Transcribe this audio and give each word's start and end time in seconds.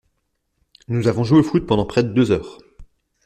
Nous 0.87 1.07
avons 1.07 1.23
joué 1.23 1.37
au 1.37 1.43
foot 1.43 1.67
pendant 1.67 1.85
près 1.85 2.01
de 2.01 2.09
deux 2.09 2.31
heures. 2.31 2.57